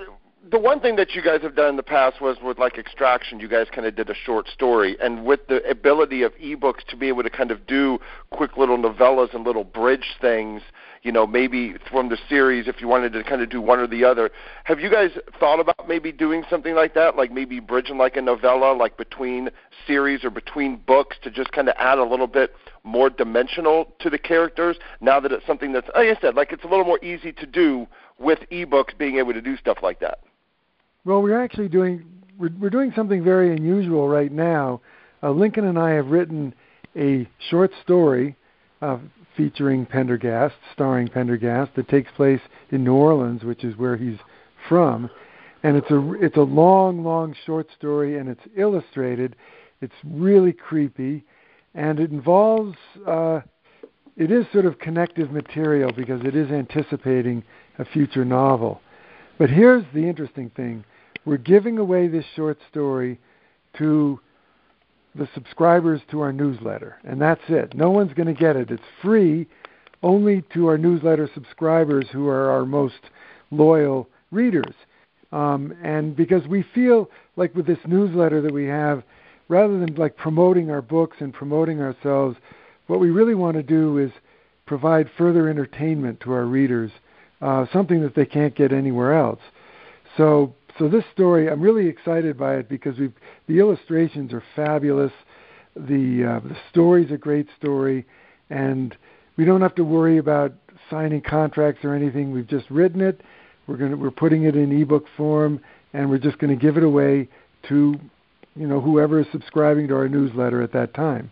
[0.51, 3.39] the one thing that you guys have done in the past was with like extraction
[3.39, 4.97] you guys kind of did a short story.
[5.01, 7.99] And with the ability of ebooks to be able to kind of do
[8.31, 10.61] quick little novellas and little bridge things
[11.01, 13.87] you know maybe from the series if you wanted to kind of do one or
[13.87, 14.31] the other
[14.65, 17.15] have you guys thought about maybe doing something like that?
[17.15, 19.49] Like maybe bridging like a novella like between
[19.87, 22.53] series or between books to just kind of add a little bit
[22.83, 26.65] more dimensional to the characters now that it's something that's like i said like it's
[26.65, 27.87] a little more easy to do
[28.19, 30.19] with ebooks being able to do stuff like that
[31.05, 32.05] well, we're actually doing
[32.37, 34.81] we're, we're doing something very unusual right now.
[35.21, 36.53] Uh, Lincoln and I have written
[36.95, 38.35] a short story
[38.81, 38.97] uh,
[39.35, 44.17] featuring Pendergast, starring Pendergast, that takes place in New Orleans, which is where he's
[44.67, 45.09] from,
[45.63, 49.35] and it's a it's a long, long short story, and it's illustrated.
[49.81, 51.23] It's really creepy,
[51.73, 52.77] and it involves.
[53.07, 53.41] Uh,
[54.15, 57.43] it is sort of connective material because it is anticipating
[57.79, 58.79] a future novel.
[59.39, 60.85] But here's the interesting thing
[61.25, 63.19] we're giving away this short story
[63.77, 64.19] to
[65.15, 67.75] the subscribers to our newsletter, and that's it.
[67.75, 68.71] No one's going to get it.
[68.71, 69.47] It's free
[70.01, 72.99] only to our newsletter subscribers who are our most
[73.51, 74.73] loyal readers.
[75.31, 79.03] Um, and because we feel like with this newsletter that we have,
[79.47, 82.37] rather than like promoting our books and promoting ourselves,
[82.87, 84.11] what we really want to do is
[84.65, 86.91] provide further entertainment to our readers,
[87.41, 89.39] uh, something that they can't get anywhere else.
[90.17, 93.13] So so this story, I'm really excited by it because we've
[93.47, 95.11] the illustrations are fabulous.
[95.75, 98.05] The uh, the story's a great story,
[98.49, 98.95] and
[99.37, 100.53] we don't have to worry about
[100.89, 102.31] signing contracts or anything.
[102.31, 103.21] We've just written it.
[103.67, 105.59] We're going to we're putting it in ebook form,
[105.93, 107.29] and we're just going to give it away
[107.69, 107.99] to
[108.55, 111.31] you know whoever is subscribing to our newsletter at that time.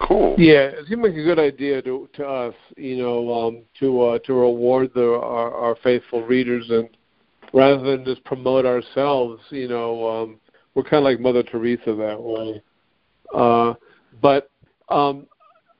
[0.00, 0.34] Cool.
[0.38, 4.18] Yeah, it seems like a good idea to to us, you know, um, to uh,
[4.20, 6.88] to reward the our, our faithful readers and
[7.52, 9.42] rather than just promote ourselves.
[9.50, 10.40] You know, um,
[10.74, 12.62] we're kind of like Mother Teresa that way.
[13.34, 13.74] Uh,
[14.20, 14.50] but
[14.88, 15.26] um,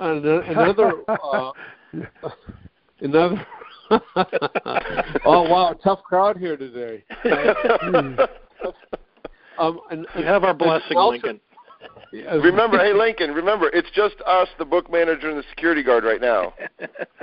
[0.01, 1.53] another uh,
[3.01, 3.47] another.
[5.25, 7.03] oh wow, tough crowd here today.
[9.59, 11.41] um, and, you have our blessing, Lincoln.
[12.13, 16.21] Remember, hey Lincoln, remember it's just us, the book manager and the security guard right
[16.21, 16.53] now.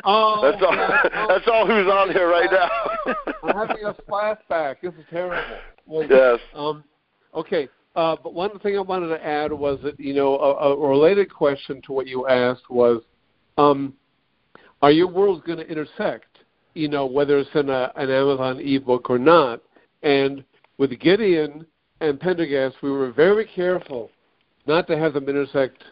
[0.04, 0.76] Oh, that's all.
[1.28, 3.14] That's all who's on here right now.
[3.44, 4.78] I'm having a flashback.
[4.82, 5.58] This is terrible.
[5.86, 6.40] Well, yes.
[6.54, 6.84] Um,
[7.34, 10.88] okay, uh, but one thing I wanted to add was that you know a, a
[10.90, 13.02] related question to what you asked was,
[13.58, 13.94] um,
[14.82, 16.40] are your worlds going to intersect?
[16.74, 19.62] You know, whether it's in a, an Amazon ebook or not.
[20.04, 20.44] And
[20.78, 21.66] with Gideon
[22.02, 24.12] and Pendergast, we were very careful
[24.68, 25.84] not to have them intersect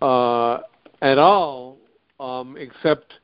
[0.00, 0.58] uh,
[1.02, 1.78] at all,
[2.18, 3.14] um, except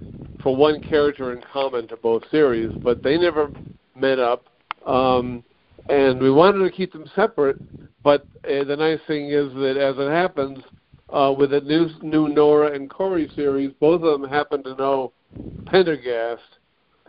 [0.42, 3.50] for one character in common to both series, but they never
[3.94, 4.44] met up.
[4.86, 5.44] Um,
[5.88, 7.56] and we wanted to keep them separate,
[8.02, 10.58] but uh, the nice thing is that as it happens,
[11.10, 15.12] uh, with the new, new Nora and Corrie series, both of them happen to know
[15.66, 16.42] Pendergast.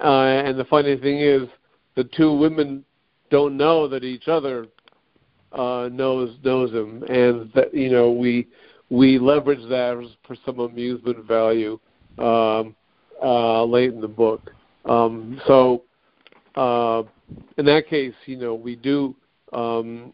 [0.04, 1.48] Uh, and the funny thing is,
[1.96, 2.86] the two women
[3.32, 4.68] don't know that each other
[5.54, 8.48] uh, knows knows him, and that you know we
[8.90, 11.80] we leverage that for some amusement value
[12.18, 12.76] um,
[13.22, 14.52] uh, late in the book.
[14.86, 15.84] Um, so
[16.56, 17.04] uh,
[17.58, 19.16] in that case, you know we do.
[19.54, 20.14] Um,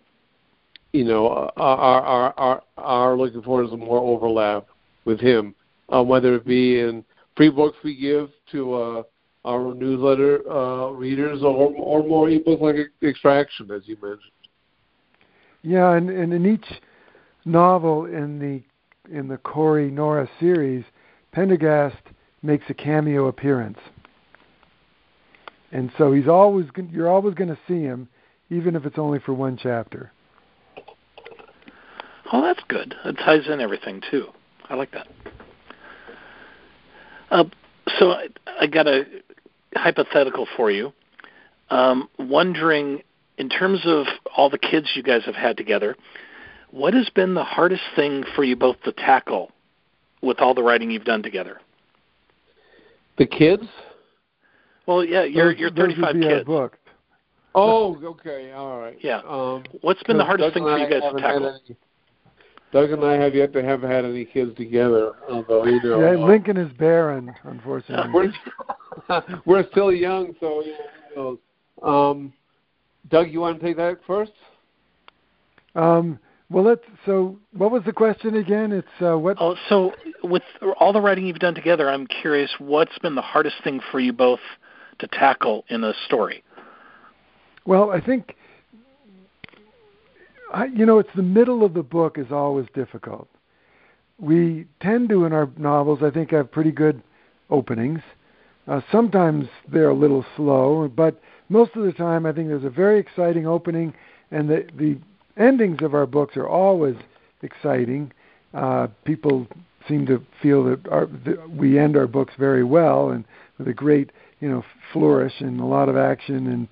[0.94, 4.68] you know, are, are are are looking to some more overlap
[5.06, 5.56] with him,
[5.90, 7.04] uh, whether it be in
[7.36, 9.04] free books we give to uh,
[9.44, 14.32] our newsletter uh, readers, or or more ebooks like Extraction, as you mentioned.
[15.64, 16.66] Yeah, and, and in each
[17.46, 18.62] novel in the
[19.18, 20.86] in the Corrie Nora series,
[21.32, 21.98] Pendergast
[22.42, 23.80] makes a cameo appearance,
[25.72, 28.08] and so he's always you're always going to see him,
[28.50, 30.12] even if it's only for one chapter.
[32.32, 32.96] Oh, that's good.
[33.06, 34.28] It ties in everything too.
[34.70, 35.08] I like that.
[37.30, 37.44] Uh,
[38.00, 38.28] so I,
[38.60, 39.04] I got a
[39.76, 40.94] hypothetical for you.
[41.70, 43.02] um, wondering,
[43.38, 45.96] in terms of all the kids you guys have had together,
[46.72, 49.52] what has been the hardest thing for you both to tackle
[50.22, 51.60] with all the writing you've done together?
[53.18, 53.64] The kids?
[54.86, 56.46] Well, yeah, you're those, you're those 35 would be our kids.
[56.46, 56.78] books.
[57.56, 58.98] Oh, okay, all right.
[59.02, 59.22] Yeah.
[59.28, 61.48] Um, What's been the hardest Doug thing for you guys to tackle?
[61.68, 61.78] any-
[62.72, 66.20] Doug and I have yet to have had any kids together, although you know Yeah,
[66.20, 68.12] uh, Lincoln is barren, unfortunately.
[69.10, 70.72] we're we're still young, so you
[71.16, 71.38] know,
[71.80, 72.12] who knows.
[72.12, 72.34] Um,
[73.10, 74.32] Doug, you want to take that first?
[75.76, 76.84] Um, well, let's.
[77.06, 78.72] So, what was the question again?
[78.72, 79.38] It's uh, what?
[79.40, 80.44] Oh, so with
[80.80, 84.14] all the writing you've done together, I'm curious what's been the hardest thing for you
[84.14, 84.40] both
[85.00, 86.44] to tackle in a story?
[87.66, 88.36] Well, I think,
[90.54, 93.30] I, you know, it's the middle of the book is always difficult.
[94.20, 97.02] We tend to, in our novels, I think, have pretty good
[97.50, 98.02] openings.
[98.68, 102.70] Uh, sometimes they're a little slow, but most of the time, I think there's a
[102.70, 103.94] very exciting opening,
[104.32, 104.98] and the the
[105.38, 106.96] endings of our books are always
[107.42, 108.12] exciting.
[108.54, 109.48] Uh, people
[109.88, 113.26] seem to feel that, our, that we end our books very well and
[113.58, 116.68] with a great, you know, flourish and a lot of action and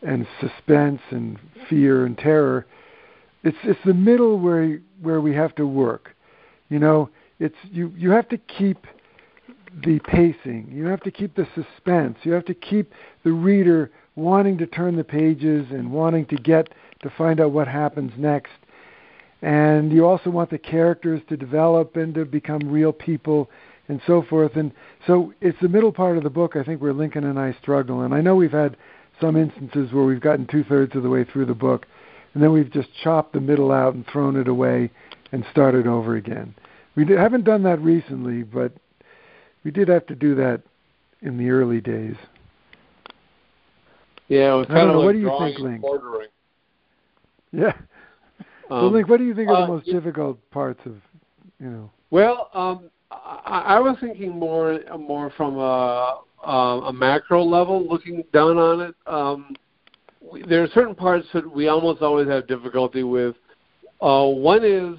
[0.00, 2.66] and suspense and fear and terror.
[3.42, 6.14] It's it's the middle where where we have to work.
[6.68, 8.86] You know, it's you you have to keep
[9.84, 10.68] the pacing.
[10.72, 12.18] You have to keep the suspense.
[12.22, 12.92] You have to keep
[13.24, 17.68] the reader wanting to turn the pages and wanting to get to find out what
[17.68, 18.52] happens next.
[19.40, 23.48] And you also want the characters to develop and to become real people
[23.86, 24.56] and so forth.
[24.56, 24.72] And
[25.06, 28.02] so it's the middle part of the book, I think, where Lincoln and I struggle.
[28.02, 28.76] And I know we've had
[29.20, 31.86] some instances where we've gotten two thirds of the way through the book,
[32.34, 34.90] and then we've just chopped the middle out and thrown it away
[35.32, 36.54] and started over again.
[36.94, 38.72] We d- haven't done that recently, but
[39.64, 40.62] we did have to do that
[41.20, 42.16] in the early days.
[44.28, 45.82] Yeah, it was kind of know, like what do you think, Link?
[47.52, 47.72] Yeah.
[48.68, 50.96] so, Um, Link, what do you think are uh, the most y- difficult parts of,
[51.58, 51.90] you know?
[52.10, 56.50] Well, um, I, I was thinking more more from a, a,
[56.86, 58.94] a macro level, looking down on it.
[59.06, 59.54] Um,
[60.46, 63.34] there are certain parts that we almost always have difficulty with.
[64.00, 64.98] Uh, one is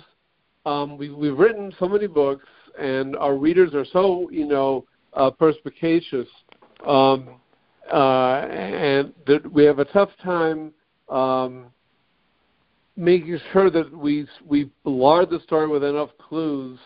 [0.66, 2.46] um, we, we've written so many books,
[2.80, 6.28] and our readers are so you know uh, perspicacious,
[6.86, 7.40] um,
[7.92, 10.74] uh, and that we have a tough time.
[11.10, 11.68] Um,
[13.00, 16.78] making sure that we we lard the story with enough clues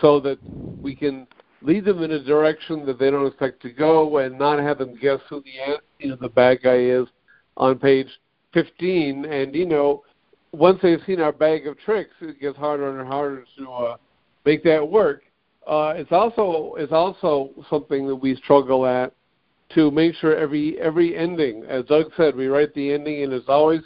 [0.00, 0.38] so that
[0.80, 1.26] we can
[1.62, 4.96] lead them in a direction that they don't expect to go and not have them
[5.00, 7.06] guess who the you know the bad guy is
[7.56, 8.06] on page
[8.54, 10.02] 15 and you know
[10.52, 13.96] once they've seen our bag of tricks it gets harder and harder to uh,
[14.44, 15.22] make that work
[15.66, 19.12] uh, it's also it's also something that we struggle at
[19.74, 23.48] to make sure every every ending as Doug said we write the ending and it's
[23.48, 23.82] always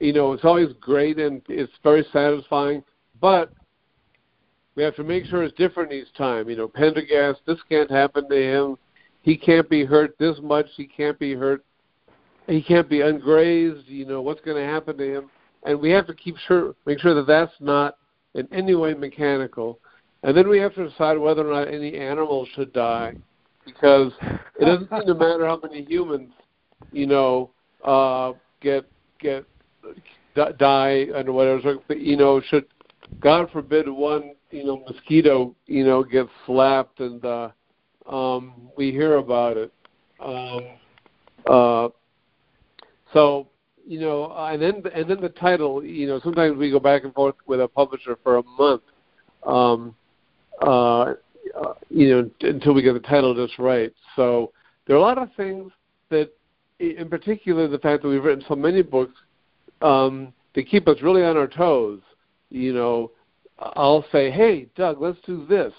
[0.00, 2.82] you know, it's always great and it's very satisfying,
[3.20, 3.52] but
[4.74, 6.48] we have to make sure it's different each time.
[6.48, 8.76] You know, Pendergast, this can't happen to him.
[9.22, 10.66] He can't be hurt this much.
[10.76, 11.62] He can't be hurt.
[12.46, 13.86] He can't be ungrazed.
[13.86, 15.30] You know, what's going to happen to him?
[15.64, 17.96] And we have to keep sure, make sure that that's not
[18.34, 19.78] in any way mechanical.
[20.22, 23.16] And then we have to decide whether or not any animals should die,
[23.64, 24.12] because
[24.58, 26.32] it doesn't seem to matter how many humans,
[26.92, 27.50] you know,
[27.84, 28.86] uh, get
[29.18, 29.44] get
[30.58, 31.76] die and whatever.
[31.86, 32.66] But, you know, should
[33.20, 37.50] God forbid one you know mosquito you know gets slapped and uh,
[38.08, 39.72] um, we hear about it.
[40.20, 40.60] Um,
[41.46, 41.88] uh,
[43.12, 43.48] so
[43.86, 45.84] you know, and then and then the title.
[45.84, 48.82] You know, sometimes we go back and forth with a publisher for a month.
[49.44, 49.96] Um,
[50.62, 51.14] uh,
[51.56, 53.92] uh, you know, until we get the title just right.
[54.16, 54.52] So
[54.86, 55.72] there are a lot of things
[56.10, 56.30] that,
[56.78, 59.14] in particular, the fact that we've written so many books
[59.82, 62.00] um, they keep us really on our toes.
[62.50, 63.12] You know,
[63.58, 65.72] I'll say, "Hey, Doug, let's do this,"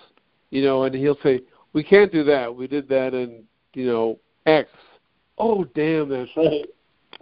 [0.50, 1.42] you know, and he'll say,
[1.74, 2.54] "We can't do that.
[2.54, 4.70] We did that in you know X."
[5.38, 6.66] Oh, damn, that's right.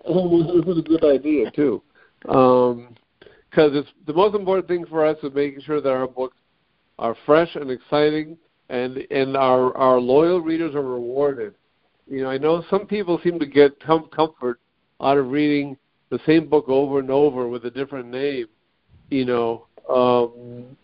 [0.06, 1.82] Oh, this was a good idea too,
[2.22, 2.96] because um,
[3.54, 6.38] it's the most important thing for us is making sure that our books
[7.00, 8.38] are fresh and exciting,
[8.70, 11.54] and and our our loyal readers are rewarded.
[12.08, 14.60] You know, I know some people seem to get com- comfort
[15.02, 15.78] out of reading
[16.10, 18.48] the same book over and over with a different name,
[19.10, 19.66] you know.
[19.88, 20.78] Um,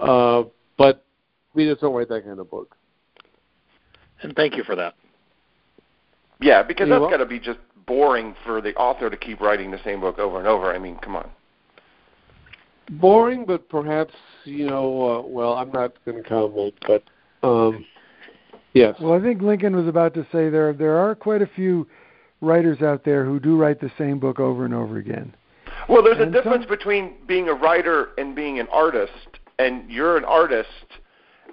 [0.00, 0.44] uh,
[0.76, 1.04] but
[1.54, 2.76] we just don't write that kind of book.
[4.22, 4.94] And thank you for that.
[6.40, 9.40] Yeah, because You're that's wel- got to be just boring for the author to keep
[9.40, 10.72] writing the same book over and over.
[10.72, 11.30] I mean, come on.
[13.00, 14.14] Boring, but perhaps
[14.44, 15.20] you know.
[15.20, 17.02] Uh, well, I'm not going to comment, but
[17.46, 17.84] um,
[18.74, 18.96] yes.
[19.00, 21.86] Well, I think Lincoln was about to say there there are quite a few
[22.42, 25.34] writers out there who do write the same book over and over again.
[25.88, 29.12] Well, there's and a difference some, between being a writer and being an artist,
[29.58, 30.68] and you're an artist,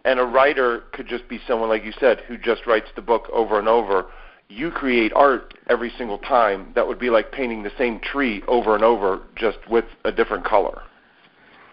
[0.05, 3.29] and a writer could just be someone like you said who just writes the book
[3.31, 4.07] over and over.
[4.49, 6.71] You create art every single time.
[6.75, 10.43] That would be like painting the same tree over and over, just with a different
[10.43, 10.81] color.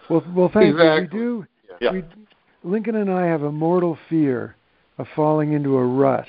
[0.09, 1.19] Well, well, thank exactly.
[1.19, 1.35] you.
[1.35, 1.47] We do.
[1.81, 1.91] Yeah.
[1.91, 2.03] We,
[2.63, 4.55] Lincoln and I have a mortal fear
[4.97, 6.25] of falling into a rut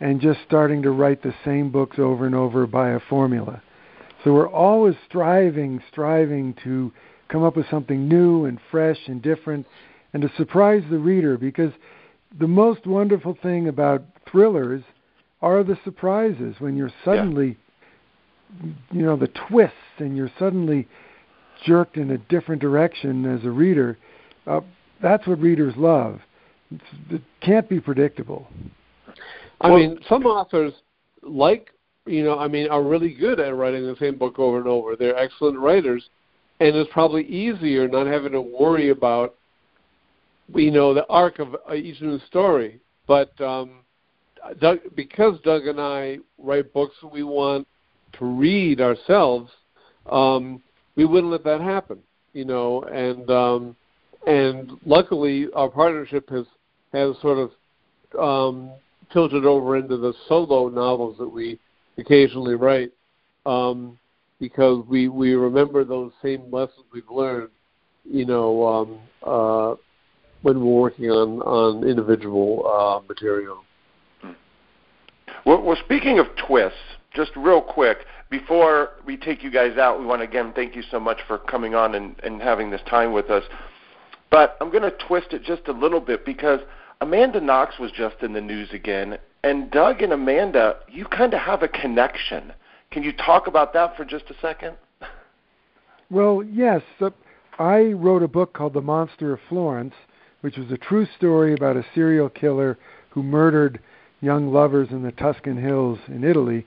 [0.00, 3.62] and just starting to write the same books over and over by a formula.
[4.24, 6.92] So we're always striving, striving to
[7.28, 9.66] come up with something new and fresh and different
[10.12, 11.72] and to surprise the reader because
[12.38, 14.82] the most wonderful thing about thrillers
[15.42, 17.56] are the surprises when you're suddenly
[18.90, 20.86] you know the twists and you're suddenly
[21.64, 23.98] jerked in a different direction as a reader
[24.46, 24.60] uh,
[25.02, 26.20] that's what readers love
[26.70, 28.46] it's, it can't be predictable
[29.60, 30.72] I mean, some authors
[31.22, 31.70] like
[32.06, 34.96] you know, I mean, are really good at writing the same book over and over.
[34.96, 36.08] They're excellent writers,
[36.58, 39.34] and it's probably easier not having to worry about
[40.54, 42.80] you know the arc of each new story.
[43.06, 43.80] But um,
[44.60, 47.68] Doug, because Doug and I write books we want
[48.18, 49.50] to read ourselves,
[50.10, 50.62] um,
[50.96, 51.98] we wouldn't let that happen.
[52.32, 53.76] You know, and um,
[54.26, 56.46] and luckily our partnership has
[56.92, 57.50] has sort of
[58.18, 58.70] um,
[59.12, 61.58] tilted over into the solo novels that we
[61.98, 62.92] occasionally write
[63.46, 63.98] um,
[64.38, 67.50] because we we remember those same lessons we've learned,
[68.04, 69.74] you know, um, uh,
[70.42, 73.64] when we're working on on individual uh, material.
[75.46, 76.78] Well, well, speaking of twists,
[77.14, 77.98] just real quick
[78.30, 81.38] before we take you guys out, we want to again thank you so much for
[81.38, 83.44] coming on and, and having this time with us.
[84.30, 86.60] But I'm going to twist it just a little bit because
[87.00, 91.40] Amanda Knox was just in the news again, and Doug and Amanda, you kind of
[91.40, 92.52] have a connection.
[92.90, 94.76] Can you talk about that for just a second?
[96.12, 96.82] Well, yes.
[97.60, 99.94] I wrote a book called The Monster of Florence,
[100.40, 102.76] which was a true story about a serial killer
[103.10, 103.78] who murdered
[104.20, 106.66] young lovers in the Tuscan hills in Italy.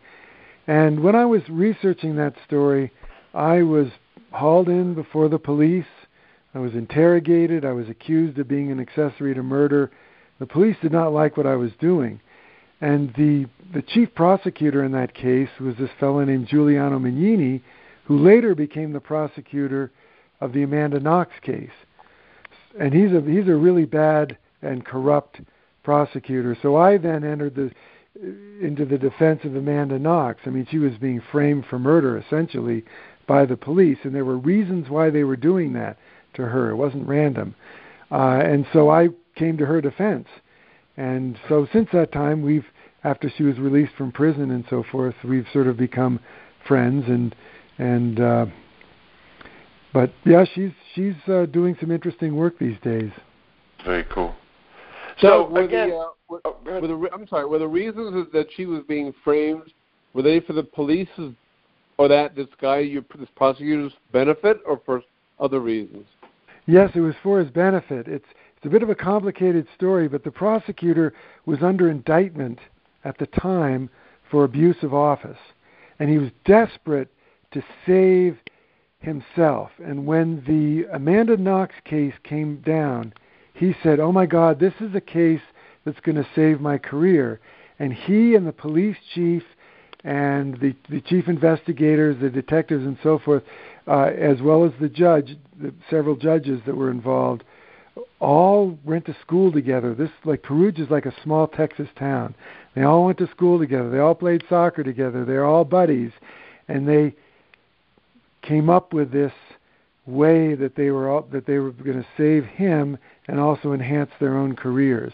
[0.67, 2.91] And when I was researching that story,
[3.33, 3.87] I was
[4.31, 5.85] hauled in before the police.
[6.55, 7.65] I was interrogated.
[7.65, 9.91] I was accused of being an accessory to murder.
[10.39, 12.19] The police did not like what I was doing.
[12.81, 17.61] And the the chief prosecutor in that case was this fellow named Giuliano Mignini,
[18.05, 19.91] who later became the prosecutor
[20.41, 21.71] of the Amanda Knox case.
[22.79, 25.39] And he's a he's a really bad and corrupt
[25.83, 26.57] prosecutor.
[26.61, 27.71] So I then entered the
[28.15, 30.41] into the defense of Amanda Knox.
[30.45, 32.83] I mean, she was being framed for murder essentially
[33.27, 35.97] by the police, and there were reasons why they were doing that
[36.35, 36.69] to her.
[36.69, 37.55] It wasn't random.
[38.11, 40.27] Uh, and so I came to her defense.
[40.97, 42.65] And so since that time, we've
[43.03, 46.19] after she was released from prison and so forth, we've sort of become
[46.67, 47.35] friends and
[47.79, 48.45] and uh,
[49.93, 53.11] but yeah, she's she's uh, doing some interesting work these days.
[53.83, 54.35] Very cool.
[55.19, 56.07] So, So, again, the, uh,
[56.63, 56.81] were, go ahead.
[56.89, 59.71] were the, I'm sorry, were the reasons that she was being framed
[60.13, 61.33] were they for the police's
[61.97, 65.01] or that this guy, you this prosecutor's benefit, or for
[65.39, 66.05] other reasons?
[66.65, 68.07] Yes, it was for his benefit.
[68.07, 68.25] It's
[68.57, 71.13] it's a bit of a complicated story, but the prosecutor
[71.45, 72.59] was under indictment
[73.03, 73.89] at the time
[74.31, 75.37] for abuse of office,
[75.99, 77.09] and he was desperate
[77.51, 78.37] to save
[78.99, 79.69] himself.
[79.83, 83.13] And when the Amanda Knox case came down,
[83.53, 85.41] he said, "Oh my God, this is a case
[85.85, 87.39] that's going to save my career."
[87.79, 89.43] And he and the police chief
[90.03, 93.43] and the the chief investigators, the detectives, and so forth,
[93.87, 97.43] uh, as well as the judge, the several judges that were involved,
[98.19, 99.93] all went to school together.
[99.93, 102.35] This like Perugia is like a small Texas town.
[102.75, 103.89] They all went to school together.
[103.89, 105.25] They all played soccer together.
[105.25, 106.11] They're all buddies,
[106.67, 107.15] and they
[108.41, 109.33] came up with this
[110.05, 114.11] way that they were all, that they were going to save him and also enhance
[114.19, 115.13] their own careers.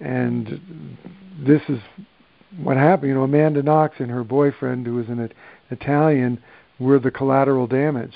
[0.00, 0.96] And
[1.44, 1.78] this is
[2.62, 3.08] what happened.
[3.08, 5.30] You know, Amanda Knox and her boyfriend, who was an
[5.70, 6.42] Italian,
[6.78, 8.14] were the collateral damage.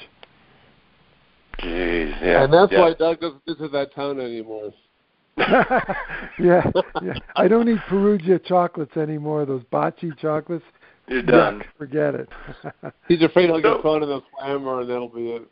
[1.59, 2.45] Jeez, yeah.
[2.45, 2.81] and that's yeah.
[2.81, 4.73] why Doug doesn't visit that town anymore.
[5.37, 6.71] yeah,
[7.03, 7.15] yeah.
[7.37, 9.47] I don't eat Perugia chocolates anymore.
[9.47, 10.65] Those Baci chocolates.
[11.09, 11.61] You're done.
[11.61, 12.29] Yuck, forget it.
[13.09, 15.43] He's afraid he'll get thrown in the slammer, and that'll be it.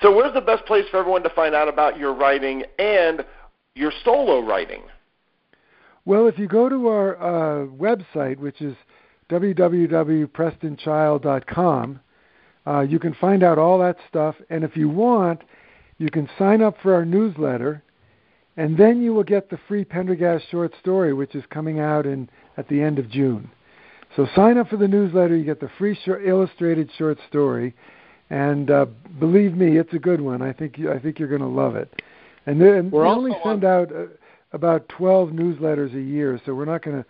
[0.00, 3.24] So, where's the best place for everyone to find out about your writing and
[3.74, 4.82] your solo writing?
[6.04, 8.74] Well, if you go to our uh, website, which is
[9.30, 12.00] www.prestonchild.com,
[12.64, 14.34] uh, you can find out all that stuff.
[14.50, 15.42] And if you want,
[15.98, 17.84] you can sign up for our newsletter,
[18.56, 22.28] and then you will get the free Pendergast short story, which is coming out in
[22.56, 23.48] at the end of June.
[24.16, 25.36] So sign up for the newsletter.
[25.36, 27.76] You get the free short, illustrated short story,
[28.28, 28.86] and uh,
[29.18, 30.42] believe me, it's a good one.
[30.42, 32.02] I think you, I think you're going to love it.
[32.44, 34.06] And then we only send out uh,
[34.52, 37.06] about 12 newsletters a year, so we're not going to.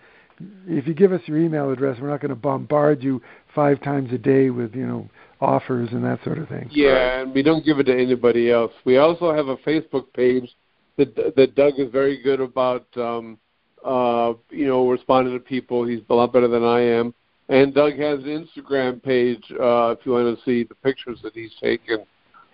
[0.66, 3.22] If you give us your email address, we're not going to bombard you
[3.54, 5.08] five times a day with you know
[5.40, 6.68] offers and that sort of thing.
[6.72, 8.72] Yeah, and we don't give it to anybody else.
[8.84, 10.50] We also have a Facebook page
[10.96, 12.86] that that Doug is very good about.
[12.96, 13.38] Um,
[13.84, 15.84] uh, you know, responding to people.
[15.84, 17.12] He's a lot better than I am.
[17.48, 21.34] And Doug has an Instagram page uh, if you want to see the pictures that
[21.34, 22.06] he's taken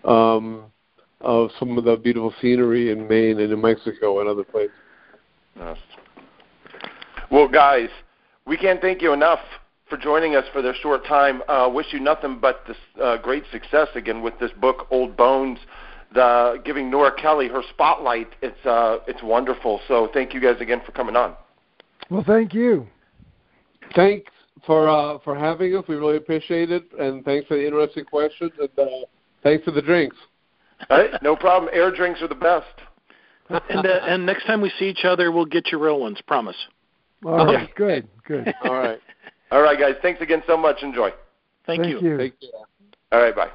[0.05, 0.65] um,
[1.21, 4.71] of some of the beautiful scenery in Maine and in Mexico and other places.
[5.57, 5.79] Yes.
[7.31, 7.89] Well, guys,
[8.47, 9.41] we can't thank you enough
[9.89, 11.43] for joining us for this short time.
[11.49, 15.59] Uh, wish you nothing but this uh, great success again with this book, Old Bones.
[16.15, 18.29] The giving Nora Kelly her spotlight.
[18.41, 19.81] It's uh, it's wonderful.
[19.89, 21.35] So thank you guys again for coming on.
[22.09, 22.87] Well, thank you.
[23.95, 24.33] Thanks
[24.65, 25.85] for uh, for having us.
[25.87, 29.05] We really appreciate it, and thanks for the interesting questions, and uh,
[29.43, 30.17] thanks for the drinks.
[30.89, 31.71] Hey, no problem.
[31.75, 32.67] Air drinks are the best.
[33.49, 36.21] and uh, and next time we see each other, we'll get you real ones.
[36.27, 36.57] Promise.
[37.25, 37.75] All right.
[37.75, 38.09] Good.
[38.27, 38.55] Good.
[38.65, 39.01] All right.
[39.51, 39.95] All right, guys.
[40.03, 40.83] Thanks again so much.
[40.83, 41.11] Enjoy.
[41.67, 42.11] Thank, Thank you.
[42.11, 42.19] you.
[42.19, 42.51] Thank you.
[43.13, 43.35] All right.
[43.35, 43.49] Bye.